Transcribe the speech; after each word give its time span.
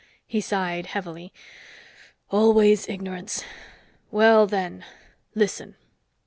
He 0.25 0.41
sighed 0.41 0.87
heavily. 0.87 1.31
"Always 2.31 2.89
ignorance. 2.89 3.43
Well, 4.09 4.47
then, 4.47 4.83
listen." 5.35 5.75